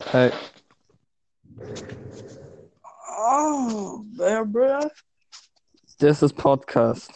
Hey, 0.00 0.32
Oh, 3.14 4.04
there, 4.16 4.44
bruh. 4.44 4.90
this 5.98 6.22
is 6.22 6.32
podcast. 6.32 7.08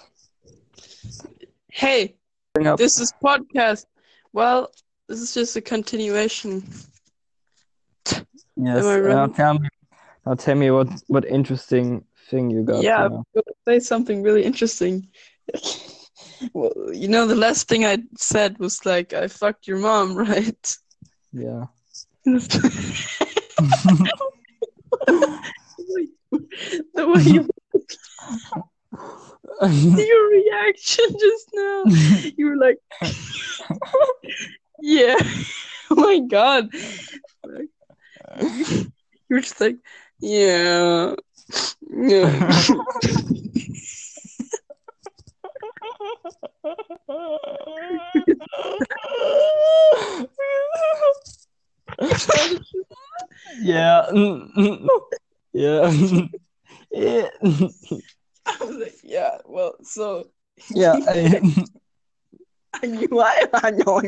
Hey, 1.69 2.15
this 2.77 3.01
is 3.01 3.13
podcast. 3.23 3.87
Well, 4.33 4.71
this 5.09 5.21
is 5.21 5.35
just 5.35 5.57
a 5.57 5.61
continuation. 5.61 6.63
Yes. 8.57 8.85
Uh, 8.85 8.99
now 8.99 9.27
tell 9.27 9.55
me. 9.55 9.69
Now 10.25 10.35
tell 10.35 10.55
me 10.55 10.71
what 10.71 10.89
what 11.09 11.25
interesting 11.25 12.05
thing 12.31 12.51
you 12.51 12.63
got. 12.63 12.83
Yeah, 12.83 12.99
you 12.99 13.05
I'm 13.05 13.13
know. 13.13 13.25
gonna 13.35 13.57
say 13.67 13.81
something 13.81 14.23
really 14.23 14.45
interesting. 14.45 15.09
Well, 16.53 16.73
you 16.93 17.09
know, 17.09 17.27
the 17.27 17.35
last 17.35 17.67
thing 17.67 17.87
I 17.87 17.99
said 18.19 18.59
was 18.59 18.85
like, 18.85 19.15
I 19.15 19.27
fucked 19.29 19.67
your 19.67 19.79
mom, 19.79 20.15
right? 20.29 20.77
Yeah. 21.33 21.67
The 22.27 22.73
way 26.95 27.23
you, 27.23 27.49
your 29.63 30.31
reaction 30.31 31.05
just 31.21 31.49
now, 31.55 31.85
you 32.37 32.47
were 32.47 32.57
like, 32.57 32.79
yeah, 34.81 35.17
oh 35.91 35.95
my 35.95 36.19
god, 36.21 36.69
you 36.75 37.69
were 39.31 39.41
just 39.41 39.61
like, 39.61 39.77
yeah, 40.21 41.15
yeah. 41.91 42.53
Yeah. 53.77 54.07
Mm, 54.11 54.53
mm, 54.55 54.81
mm. 54.83 54.89
yeah. 55.53 55.91
yeah. 56.93 57.29
I 58.47 58.65
was 58.65 58.77
like, 58.77 58.97
yeah, 59.03 59.39
well, 59.45 59.75
so 59.83 60.29
yeah. 60.75 60.95
I- 61.09 61.41
I 62.83 62.87
knew 62.87 63.09
I, 63.21 63.47
I 63.55 63.71
know. 63.71 64.01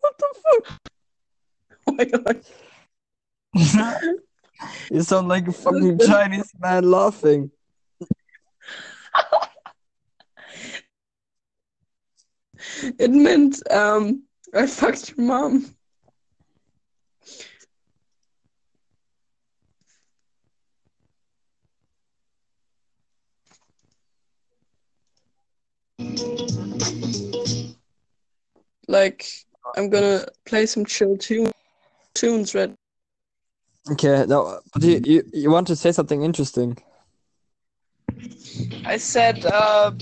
what 0.00 0.18
the 0.18 0.62
Oh 1.86 1.92
my 1.92 2.04
god. 2.04 2.40
you 4.90 5.02
sound 5.02 5.28
like 5.28 5.48
a 5.48 5.52
fucking 5.52 5.98
Chinese 5.98 6.52
man 6.60 6.90
laughing. 6.90 7.50
It 13.00 13.12
meant 13.12 13.56
um 13.72 14.24
I 14.52 14.66
fucked 14.66 15.16
your 15.16 15.26
mom. 15.26 15.74
Like 28.86 29.26
I'm 29.76 29.88
gonna 29.88 30.26
play 30.44 30.66
some 30.66 30.84
chill 30.84 31.16
tune 31.16 31.52
tunes 32.14 32.54
right 32.54 32.74
Okay, 33.92 34.26
now, 34.28 34.60
but 34.74 34.82
you, 34.82 35.00
you 35.04 35.22
you 35.32 35.50
want 35.50 35.66
to 35.68 35.74
say 35.74 35.90
something 35.90 36.22
interesting? 36.22 36.76
I 38.84 38.98
said 38.98 39.46
uh 39.46 39.92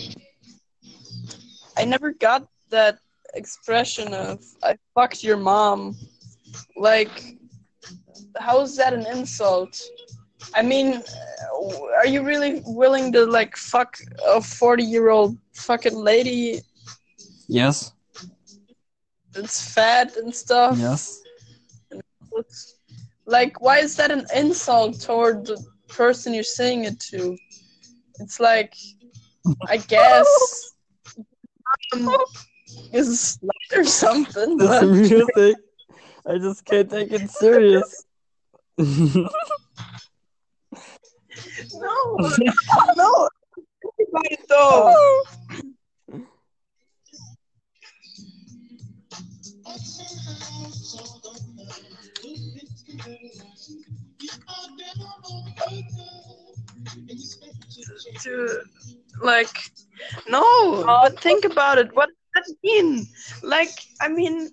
I 1.76 1.84
never 1.84 2.10
got 2.12 2.48
that 2.70 2.98
expression 3.34 4.14
of 4.14 4.42
I 4.62 4.76
fucked 4.94 5.22
your 5.22 5.36
mom. 5.36 5.96
Like 6.76 7.36
how 8.38 8.60
is 8.62 8.76
that 8.76 8.92
an 8.92 9.06
insult? 9.06 9.80
I 10.54 10.62
mean, 10.62 10.94
uh, 10.94 11.80
are 11.98 12.06
you 12.06 12.22
really 12.22 12.62
willing 12.64 13.12
to 13.12 13.26
like 13.26 13.56
fuck 13.56 13.96
a 14.26 14.38
40-year-old 14.40 15.36
fucking 15.54 15.94
lady 15.96 16.60
Yes. 17.48 17.92
It's 19.34 19.72
fat 19.74 20.16
and 20.16 20.34
stuff? 20.34 20.76
Yes. 20.78 21.22
It's- 21.90 22.74
Like 23.26 23.60
why 23.60 23.78
is 23.78 23.94
that 23.96 24.10
an 24.10 24.24
insult 24.34 25.00
toward 25.00 25.46
the 25.46 25.62
person 25.88 26.32
you're 26.34 26.42
saying 26.60 26.84
it 26.84 26.98
to? 27.10 27.36
It's 28.20 28.40
like 28.40 28.74
I 29.68 29.76
guess 29.78 30.26
um, 31.94 32.08
is 32.92 33.08
a 33.08 33.38
slut 33.38 33.78
or 33.78 33.84
something. 33.84 34.56
This 34.58 34.68
But 34.68 34.82
music, 34.82 35.56
I 36.26 36.38
just 36.38 36.64
can't 36.64 36.90
take 36.90 37.12
it 37.12 37.30
serious. 37.30 38.04
no, 38.78 39.28
no. 42.96 43.28
Think 43.82 44.08
about 44.10 44.24
it 44.30 44.40
though. 44.48 45.22
To 58.22 58.60
like, 59.22 59.48
no. 60.28 60.84
But 60.84 61.20
think 61.20 61.44
about 61.44 61.78
it. 61.78 61.94
What 61.94 62.10
that 62.34 62.44
mean? 62.62 63.06
Like, 63.42 63.70
I 64.00 64.08
mean, 64.08 64.50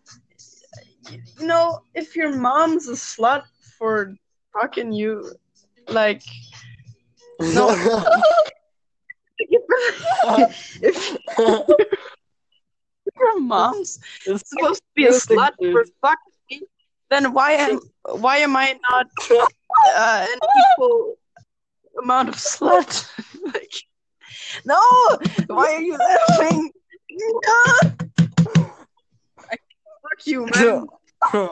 you 1.11 1.45
know, 1.47 1.81
if 1.93 2.15
your 2.15 2.35
mom's 2.35 2.87
a 2.89 2.93
slut 2.93 3.43
for 3.77 4.15
fucking 4.53 4.91
you, 4.91 5.31
like, 5.87 6.23
no. 7.39 7.69
if 9.39 11.09
your 13.17 13.39
mom's 13.39 13.99
It's 14.25 14.49
supposed 14.49 14.81
to 14.81 14.87
be 14.95 15.05
a 15.05 15.11
slut 15.11 15.51
dude. 15.59 15.73
for 15.73 15.85
fucking 16.01 16.33
me, 16.49 16.61
then 17.09 17.33
why 17.33 17.51
am 17.51 17.79
why 18.03 18.37
am 18.37 18.55
I 18.55 18.79
not 18.89 19.07
uh, 19.95 20.27
an 20.29 20.39
equal 20.59 21.17
amount 22.01 22.29
of 22.29 22.35
slut? 22.35 23.09
like, 23.53 23.73
no, 24.65 24.81
why 25.47 25.75
are 25.75 25.81
you 25.81 25.97
laughing? 25.97 26.71
I 27.15 27.89
fuck 30.01 30.25
you, 30.25 30.47
man. 30.55 30.87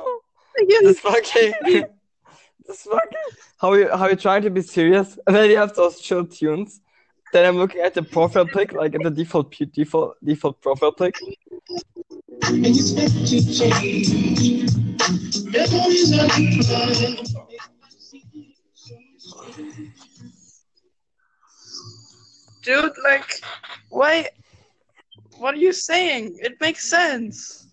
this 0.82 1.00
fucking, 1.00 1.54
this 1.64 2.82
fucking. 2.84 3.18
How 3.60 3.74
you 3.74 3.90
how 3.90 4.08
you 4.08 4.16
trying 4.16 4.42
to 4.44 4.50
be 4.50 4.62
serious, 4.62 5.18
and 5.28 5.36
then 5.36 5.50
you 5.50 5.58
have 5.58 5.74
those 5.76 6.00
chill 6.00 6.26
tunes. 6.26 6.82
Then 7.32 7.46
I'm 7.46 7.58
looking 7.58 7.82
at 7.82 7.94
the 7.94 8.04
profile 8.04 8.46
pic, 8.46 8.74
like 8.74 8.94
at 8.96 9.02
the 9.02 9.10
default 9.10 9.56
default 9.74 10.18
default 10.24 10.62
profile 10.62 10.92
pic. 10.92 11.16
and 12.44 12.66
expect 12.66 13.26
to 13.28 13.42
change. 13.54 14.74
Memories 15.46 16.20
are 16.20 16.28
decline. 16.28 17.44
Dude, 22.64 22.94
like, 23.04 23.42
why? 23.90 24.30
What 25.38 25.56
are 25.56 25.58
you 25.58 25.74
saying? 25.74 26.38
It 26.42 26.60
makes 26.62 26.90
sense. 26.90 27.68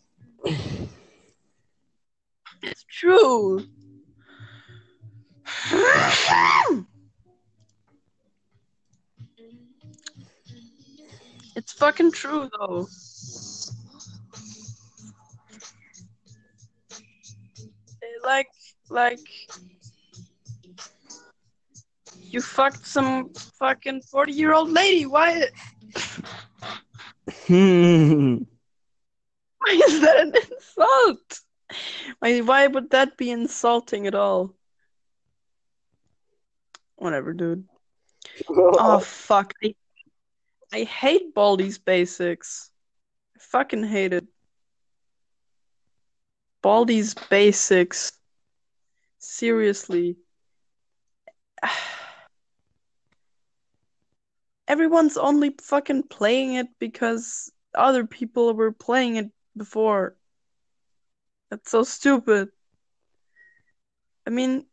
It's 2.63 2.85
true. 2.91 3.65
It's 11.57 11.73
fucking 11.73 12.13
true 12.13 12.49
though. 12.59 12.87
Like, 18.25 18.49
like, 18.91 19.27
you 22.21 22.41
fucked 22.41 22.87
some 22.87 23.31
fucking 23.59 24.03
forty-year-old 24.03 24.71
lady. 24.71 25.07
Why? 25.07 25.49
Hmm. 27.51 28.37
Why 29.59 29.73
is 29.73 30.01
that 30.03 30.21
an 30.21 30.35
insult? 30.37 31.41
Why, 32.21 32.39
why 32.43 32.69
would 32.69 32.91
that 32.91 33.17
be 33.17 33.33
insulting 33.33 34.07
at 34.07 34.15
all? 34.15 34.55
Whatever, 36.95 37.33
dude. 37.33 37.65
Oh 38.49 39.01
fuck. 39.05 39.53
I, 39.65 39.75
I 40.73 40.85
hate 40.85 41.35
Baldi's 41.35 41.79
basics. 41.79 42.71
I 43.37 43.41
fucking 43.41 43.83
hate 43.83 44.13
it. 44.13 44.29
Baldi's 46.63 47.15
basics. 47.15 48.13
Seriously. 49.19 50.19
everyone's 54.71 55.17
only 55.17 55.53
fucking 55.61 56.05
playing 56.05 56.55
it 56.55 56.69
because 56.79 57.51
other 57.75 58.07
people 58.07 58.55
were 58.55 58.71
playing 58.71 59.17
it 59.17 59.29
before. 59.57 60.15
That's 61.51 61.69
so 61.69 61.83
stupid. 61.83 62.51
I 64.25 64.31
mean, 64.31 64.65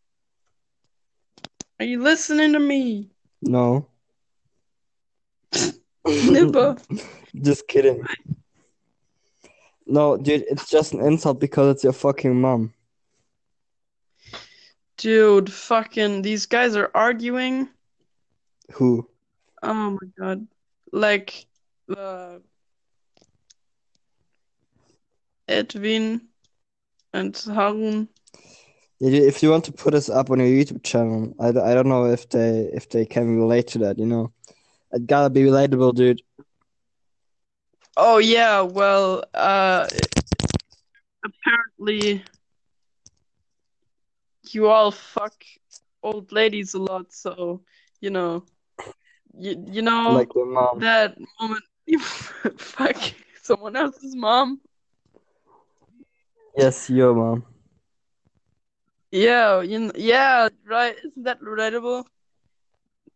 are 1.79 1.85
you 1.85 2.03
listening 2.03 2.53
to 2.53 2.59
me? 2.59 3.09
No. 3.41 3.87
Nipper. 6.05 6.77
Just 7.41 7.67
kidding. 7.67 8.05
No, 9.87 10.15
dude, 10.17 10.45
it's 10.47 10.69
just 10.69 10.93
an 10.93 10.99
insult 10.99 11.39
because 11.39 11.73
it's 11.73 11.83
your 11.85 11.93
fucking 11.93 12.41
mom. 12.41 12.73
Dude, 14.97 15.51
fucking, 15.51 16.23
these 16.23 16.45
guys 16.45 16.75
are 16.75 16.91
arguing. 16.93 17.69
Who? 18.73 19.07
Oh 19.63 19.91
my 19.91 20.07
god. 20.17 20.47
Like, 20.91 21.45
uh, 21.95 22.39
Edwin 25.47 26.27
and 27.13 27.35
Harun. 27.35 28.09
If 28.99 29.43
you 29.43 29.51
want 29.51 29.65
to 29.65 29.71
put 29.71 29.93
us 29.93 30.09
up 30.09 30.31
on 30.31 30.39
your 30.39 30.47
YouTube 30.47 30.83
channel, 30.83 31.33
I, 31.39 31.49
I 31.49 31.73
don't 31.73 31.87
know 31.87 32.05
if 32.05 32.29
they 32.29 32.69
if 32.73 32.89
they 32.89 33.05
can 33.05 33.37
relate 33.37 33.67
to 33.69 33.79
that, 33.79 33.99
you 33.99 34.05
know. 34.05 34.33
It 34.91 35.05
gotta 35.05 35.29
be 35.29 35.41
relatable, 35.41 35.95
dude. 35.95 36.21
Oh 37.95 38.17
yeah, 38.17 38.61
well, 38.61 39.23
uh, 39.33 39.87
apparently 41.23 42.23
you 44.51 44.67
all 44.67 44.91
fuck 44.91 45.33
old 46.01 46.31
ladies 46.31 46.73
a 46.73 46.79
lot, 46.79 47.11
so 47.13 47.61
you 48.01 48.09
know, 48.09 48.45
you 49.37 49.63
you 49.67 49.81
know 49.81 50.13
Like 50.13 50.33
your 50.35 50.45
mom. 50.45 50.79
that 50.79 51.17
moment 51.39 51.63
you 51.85 51.99
fuck 51.99 52.97
someone 53.43 53.75
else's 53.75 54.15
mom. 54.15 54.59
Yes, 56.57 56.89
your 56.89 57.13
mom. 57.13 57.45
Yeah, 59.11 59.61
you 59.61 59.91
yeah, 59.95 60.49
right. 60.65 60.95
Isn't 61.03 61.23
that 61.23 61.41
relatable? 61.41 62.05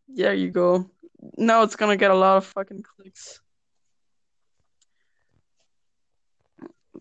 There 0.07 0.33
you 0.33 0.49
go. 0.51 0.89
Now 1.37 1.63
it's 1.63 1.75
gonna 1.75 1.97
get 1.97 2.11
a 2.11 2.15
lot 2.15 2.37
of 2.37 2.45
fucking 2.45 2.83
clicks. 2.83 3.39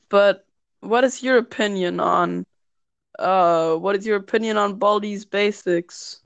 But 0.08 0.44
what 0.81 1.05
is 1.05 1.23
your 1.23 1.38
opinion 1.38 2.00
on 2.00 2.46
uh 3.19 3.76
what 3.76 3.96
is 3.96 4.06
your 4.06 4.16
opinion 4.16 4.56
on 4.56 4.78
Baldi's 4.78 5.25
Basics? 5.25 6.23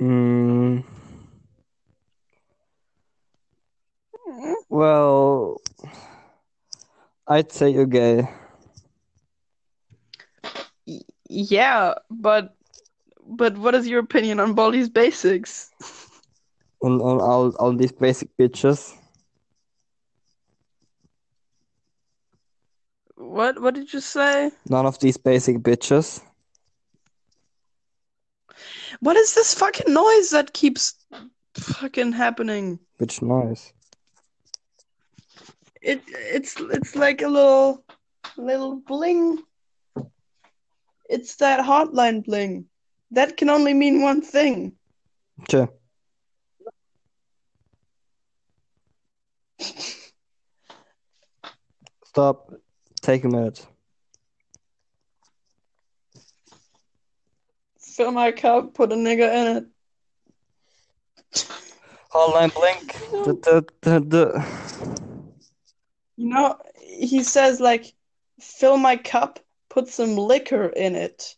Mm, 0.00 0.84
well, 4.68 5.60
I'd 7.28 7.52
say 7.52 7.70
you're 7.70 7.86
gay. 7.86 8.28
Yeah, 11.28 11.94
but 12.10 12.56
but 13.26 13.56
what 13.58 13.74
is 13.74 13.86
your 13.86 14.00
opinion 14.00 14.40
on 14.40 14.54
Baldi's 14.54 14.88
Basics? 14.88 15.70
On 16.80 17.00
on 17.00 17.20
all 17.20 17.54
all 17.56 17.76
these 17.76 17.92
basic 17.92 18.36
bitches. 18.36 18.92
What 23.16 23.60
what 23.60 23.74
did 23.74 23.92
you 23.92 24.00
say? 24.00 24.50
None 24.68 24.86
of 24.86 24.98
these 24.98 25.16
basic 25.16 25.58
bitches. 25.58 26.20
What 29.02 29.16
is 29.16 29.34
this 29.34 29.52
fucking 29.52 29.92
noise 29.92 30.30
that 30.30 30.52
keeps 30.52 30.94
fucking 31.54 32.12
happening? 32.12 32.78
Which 32.98 33.20
noise? 33.20 33.72
It 35.82 36.04
it's 36.06 36.54
it's 36.60 36.94
like 36.94 37.20
a 37.20 37.26
little 37.26 37.84
little 38.36 38.76
bling. 38.76 39.42
It's 41.10 41.34
that 41.36 41.58
hotline 41.66 42.24
bling. 42.24 42.66
That 43.10 43.36
can 43.36 43.50
only 43.50 43.74
mean 43.74 44.02
one 44.02 44.22
thing. 44.22 44.74
Sure. 45.50 45.68
Stop. 52.04 52.52
Take 53.00 53.24
a 53.24 53.28
minute. 53.28 53.66
Fill 57.92 58.10
my 58.10 58.32
cup, 58.32 58.72
put 58.72 58.90
a 58.90 58.94
nigga 58.94 59.30
in 59.34 59.56
it. 59.56 59.66
Hotline 62.10 62.54
bling. 62.54 62.76
The, 63.24 63.34
the, 63.34 63.66
the, 63.82 64.00
the. 64.00 64.46
You 66.16 66.28
know, 66.28 66.58
he 66.80 67.22
says 67.22 67.60
like, 67.60 67.92
fill 68.40 68.78
my 68.78 68.96
cup, 68.96 69.40
put 69.68 69.88
some 69.88 70.16
liquor 70.16 70.68
in 70.68 70.94
it. 70.94 71.36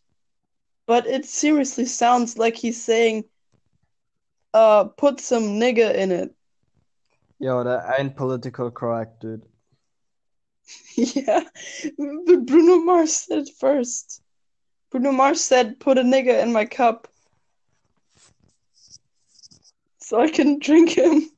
But 0.87 1.07
it 1.07 1.25
seriously 1.25 1.85
sounds 1.85 2.37
like 2.37 2.55
he's 2.55 2.81
saying, 2.81 3.25
uh, 4.53 4.85
put 4.85 5.19
some 5.19 5.59
nigga 5.59 5.93
in 5.93 6.11
it. 6.11 6.33
Yo, 7.39 7.65
that 7.65 7.99
ain't 7.99 8.15
political 8.15 8.71
correct, 8.71 9.21
dude. 9.21 9.45
Yeah, 10.95 11.43
but 11.97 12.45
Bruno 12.45 12.77
Mars 12.77 13.13
said 13.13 13.39
it 13.39 13.49
first. 13.59 14.21
Bruno 14.95 15.11
Mars 15.11 15.41
said, 15.41 15.77
put 15.77 15.97
a 15.97 16.01
nigga 16.03 16.41
in 16.41 16.53
my 16.53 16.63
cup. 16.63 17.09
So 19.99 20.21
I 20.21 20.29
can 20.29 20.57
drink 20.59 20.91
him. 20.91 21.29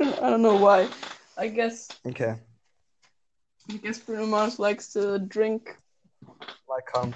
I 0.00 0.30
don't, 0.30 0.40
know 0.40 0.56
why. 0.56 0.88
I 1.36 1.48
guess 1.48 1.88
Okay. 2.06 2.36
I 3.70 3.76
guess 3.76 3.98
Bruno 3.98 4.24
Mars 4.24 4.58
likes 4.58 4.94
to 4.94 5.18
drink. 5.18 5.76
Like 6.66 6.88
um. 6.96 7.14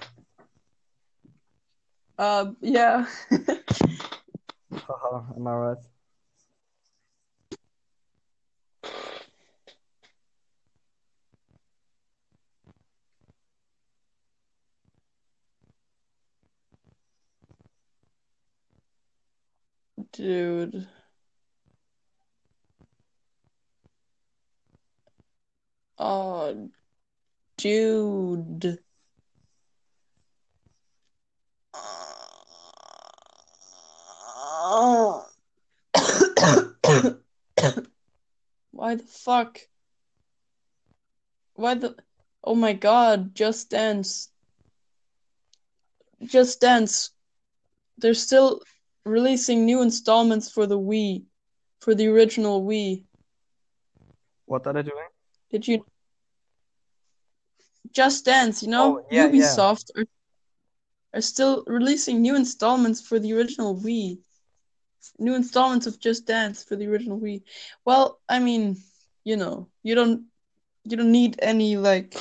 Uh, 2.19 2.53
yeah. 2.61 3.07
Haha, 4.75 5.23
am 5.37 5.47
I 5.47 5.55
right? 5.55 5.79
Dude. 20.15 20.87
Oh, 25.99 26.71
dude. 27.57 28.79
Why 38.71 38.95
the 38.95 39.03
fuck? 39.03 39.59
Why 41.55 41.75
the... 41.75 41.97
Oh 42.45 42.55
my 42.55 42.73
god, 42.73 43.35
Just 43.35 43.71
Dance. 43.71 44.29
Just 46.23 46.61
Dance. 46.61 47.11
They're 47.99 48.15
still 48.15 48.61
releasing 49.05 49.65
new 49.65 49.83
installments 49.83 50.51
for 50.51 50.67
the 50.67 50.79
Wii, 50.79 51.25
for 51.81 51.95
the 51.95 52.09
original 52.09 52.65
Wii. 52.65 53.05
What 54.47 54.67
are 54.67 54.73
they 54.73 54.83
doing? 54.83 55.09
Did 55.51 55.67
you? 55.69 55.85
Just 57.93 58.25
Dance, 58.25 58.63
you 58.63 58.69
know, 58.69 58.99
Oh, 58.99 59.07
yeah, 59.11 59.27
yeah. 59.27 59.31
Ubisoft 59.31 59.91
are 59.97 60.05
are 61.15 61.21
still 61.21 61.63
releasing 61.69 62.21
new 62.21 62.35
installments 62.35 63.01
for 63.01 63.21
the 63.21 63.33
original 63.35 63.77
Wii. 63.77 64.19
New 65.19 65.35
installments 65.35 65.87
of 65.87 66.01
Just 66.01 66.27
Dance 66.27 66.65
for 66.65 66.75
the 66.77 66.87
original 66.89 67.21
Wii. 67.21 67.43
Well, 67.85 68.19
I 68.29 68.41
mean, 68.41 68.77
you 69.23 69.37
know, 69.37 69.69
you 69.83 69.95
don't 69.95 70.25
you 70.85 70.97
don't 70.97 71.13
need 71.13 71.39
any 71.41 71.77
like 71.77 72.17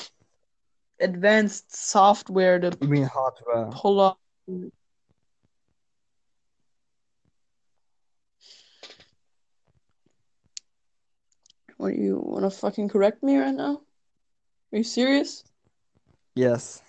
advanced 1.00 1.76
software 1.76 2.60
to 2.60 2.78
You 2.82 2.88
mean 2.88 3.04
hardware? 3.04 3.72
pull 3.72 4.00
off. 4.00 4.18
What 11.84 11.98
you 11.98 12.18
want 12.18 12.46
to 12.46 12.50
fucking 12.50 12.88
correct 12.88 13.22
me 13.22 13.36
right 13.36 13.54
now? 13.54 13.82
Are 14.72 14.78
you 14.78 14.86
serious? 14.86 15.44
Yes. 16.34 16.82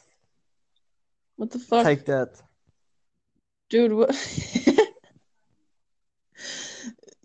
What 1.35 1.51
the 1.51 1.59
fuck? 1.59 1.83
Take 1.83 2.05
that. 2.05 2.41
Dude, 3.71 3.93
what? 3.93 4.15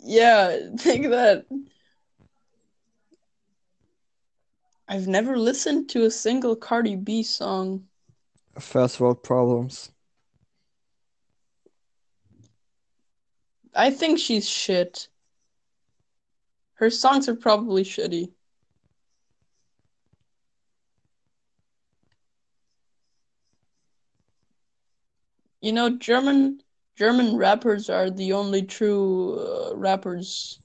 Yeah, 0.01 0.57
take 0.77 1.03
that. 1.09 1.45
I've 4.87 5.07
never 5.07 5.37
listened 5.37 5.89
to 5.89 6.05
a 6.05 6.09
single 6.09 6.55
Cardi 6.55 6.95
B 6.95 7.21
song. 7.21 7.83
First 8.57 8.99
world 8.99 9.21
problems. 9.21 9.91
I 13.75 13.91
think 13.91 14.17
she's 14.17 14.49
shit. 14.49 15.09
Her 16.79 16.89
songs 16.89 17.27
are 17.27 17.35
probably 17.35 17.83
shitty. 17.83 18.31
You 25.59 25.73
know, 25.73 25.97
German 25.97 26.61
German 26.97 27.35
rappers 27.35 27.89
are 27.89 28.09
the 28.09 28.31
only 28.31 28.61
true 28.61 29.39
uh, 29.39 29.75
rappers. 29.75 30.61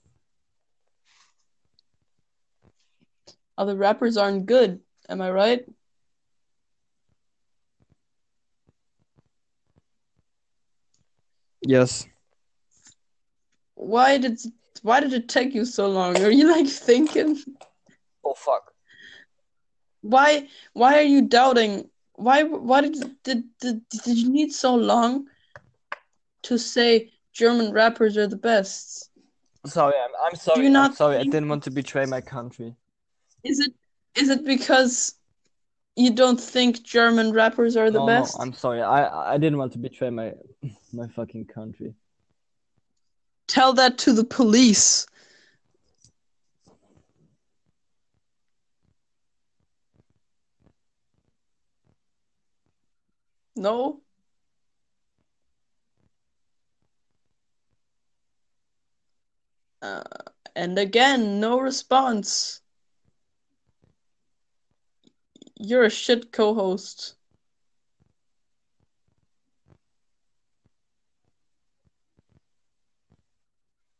Other 3.58 3.74
rappers 3.74 4.16
aren't 4.16 4.46
good. 4.46 4.80
Am 5.08 5.20
I 5.20 5.32
right? 5.32 5.64
Yes. 11.66 12.06
Why 13.74 14.18
did 14.18 14.38
why 14.82 15.00
did 15.00 15.12
it 15.12 15.28
take 15.28 15.54
you 15.54 15.64
so 15.64 15.88
long? 15.88 16.20
Are 16.22 16.30
you 16.30 16.50
like 16.50 16.66
thinking? 16.66 17.38
Oh 18.24 18.34
fuck. 18.34 18.72
Why 20.00 20.48
why 20.72 20.98
are 20.98 21.02
you 21.02 21.22
doubting? 21.22 21.88
Why 22.14 22.42
why 22.42 22.82
did 22.82 23.22
did 23.22 23.44
did, 23.60 23.88
did 23.88 24.18
you 24.18 24.30
need 24.30 24.52
so 24.52 24.74
long 24.74 25.26
to 26.42 26.58
say 26.58 27.10
German 27.32 27.72
rappers 27.72 28.16
are 28.16 28.26
the 28.26 28.36
best? 28.36 29.10
Sorry, 29.66 29.94
I'm, 29.94 30.10
I'm 30.26 30.36
sorry. 30.36 30.60
you 30.60 30.66
I'm 30.66 30.72
not 30.72 30.94
sorry. 30.94 31.16
I 31.16 31.24
didn't 31.24 31.48
want 31.48 31.62
to 31.64 31.70
betray 31.70 32.04
my 32.04 32.20
country. 32.20 32.74
Is 33.42 33.60
it 33.60 33.72
is 34.14 34.28
it 34.28 34.44
because 34.44 35.14
you 35.96 36.10
don't 36.10 36.40
think 36.40 36.82
German 36.82 37.32
rappers 37.32 37.76
are 37.76 37.90
the 37.90 38.00
no, 38.00 38.06
best? 38.06 38.36
no, 38.36 38.42
I'm 38.42 38.52
sorry. 38.52 38.82
I 38.82 39.34
I 39.34 39.38
didn't 39.38 39.58
want 39.58 39.72
to 39.72 39.78
betray 39.78 40.10
my 40.10 40.34
my 40.92 41.08
fucking 41.08 41.46
country. 41.46 41.94
Tell 43.46 43.72
that 43.74 43.98
to 43.98 44.12
the 44.12 44.24
police. 44.24 45.06
No? 53.56 54.00
Uh, 59.82 60.02
and 60.56 60.78
again, 60.78 61.40
no 61.40 61.58
response. 61.60 62.60
You're 65.56 65.84
a 65.84 65.90
shit 65.90 66.32
co-host. 66.32 67.16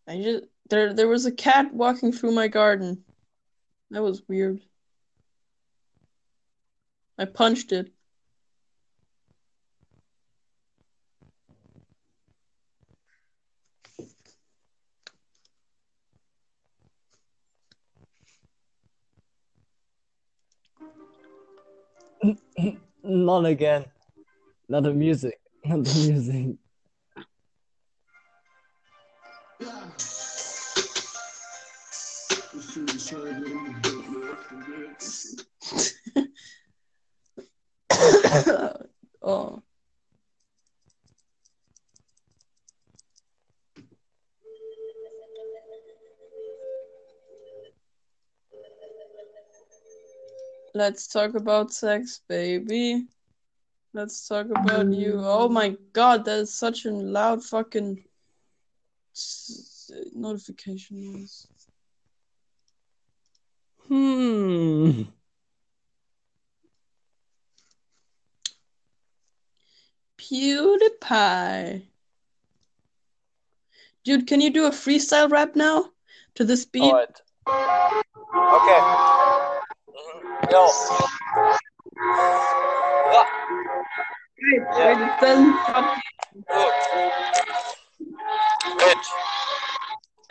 I 0.07 0.21
just 0.23 0.45
there 0.69 0.93
there 0.93 1.09
was 1.09 1.27
a 1.27 1.33
cat 1.33 1.73
walking 1.73 2.13
through 2.13 2.33
my 2.33 2.49
garden. 2.49 3.05
That 3.91 4.03
was 4.03 4.23
weird. 4.29 4.61
I 7.19 7.25
punched 7.27 7.73
it. 7.73 7.93
Not 23.03 23.47
again. 23.47 23.85
Not 24.69 24.83
the 24.85 24.93
music. 24.93 25.39
Not 25.65 25.85
the 25.85 26.09
music. 26.09 26.57
Let's 50.77 51.07
talk 51.07 51.35
about 51.35 51.73
sex, 51.73 52.21
baby. 52.29 53.07
Let's 53.93 54.27
talk 54.27 54.47
about 54.51 54.93
you. 54.93 55.21
Oh 55.23 55.49
my 55.49 55.77
god, 55.93 56.25
that 56.25 56.41
is 56.41 56.53
such 56.53 56.85
a 56.85 56.91
loud 56.91 57.45
fucking 57.45 58.03
notification 60.13 61.13
noise. 61.13 61.47
Hmm. 63.87 65.03
PewDiePie. 70.19 71.83
Dude, 74.03 74.27
can 74.27 74.41
you 74.41 74.51
do 74.51 74.67
a 74.67 74.71
freestyle 74.71 75.31
rap 75.31 75.55
now? 75.55 75.91
To 76.35 76.45
this 76.45 76.65
beat? 76.65 76.83
Alright. 76.83 77.21
Okay. 77.47 79.34
Yo. 80.51 80.69
Ah, 81.97 83.27
Wait, 84.43 84.63
wait, 84.77 84.99
it 84.99 85.21
doesn't 85.21 85.57
stop. 85.65 85.99
Bitch. 88.79 89.07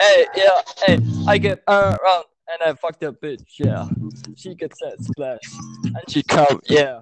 Hey, 0.00 0.26
yeah, 0.36 0.60
hey, 0.86 0.98
I 1.26 1.38
get 1.38 1.62
around 1.66 2.24
and 2.48 2.62
I 2.64 2.74
fuck 2.74 2.98
that 3.00 3.20
bitch, 3.20 3.58
yeah. 3.58 3.88
She 4.36 4.54
gets 4.54 4.78
that 4.80 5.02
splash. 5.02 5.40
And 5.84 6.04
she 6.08 6.22
come, 6.22 6.60
yeah. 6.68 7.00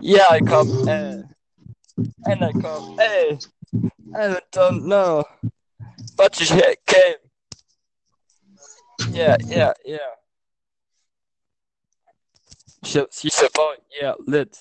Yeah, 0.00 0.26
I 0.30 0.40
come, 0.40 0.88
eh. 0.88 1.22
And 2.26 2.44
I 2.44 2.52
come, 2.52 2.96
hey. 2.98 3.38
I 4.14 4.40
don't 4.52 4.86
know. 4.86 5.24
But 6.16 6.36
she 6.36 6.46
came. 6.86 7.14
Yeah, 9.12 9.36
yeah, 9.48 9.72
yeah. 9.84 9.98
She, 12.84 13.30
said, 13.30 13.52
boy, 13.54 13.74
yeah, 14.00 14.14
lit. 14.26 14.58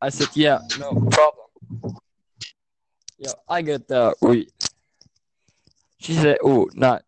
I 0.00 0.08
said, 0.08 0.28
yeah, 0.34 0.60
no 0.78 0.94
problem. 1.10 1.46
Yeah, 3.18 3.32
I 3.48 3.60
get 3.60 3.86
that 3.88 4.16
weed. 4.22 4.50
She 5.98 6.14
said, 6.14 6.38
oh, 6.42 6.70
not 6.74 7.04